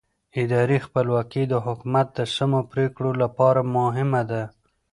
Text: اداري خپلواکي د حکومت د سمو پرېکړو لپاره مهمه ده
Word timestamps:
اداري 0.41 0.77
خپلواکي 0.85 1.43
د 1.47 1.53
حکومت 1.65 2.07
د 2.17 2.19
سمو 2.35 2.61
پرېکړو 2.71 3.11
لپاره 3.23 3.61
مهمه 3.77 4.21
ده 4.31 4.43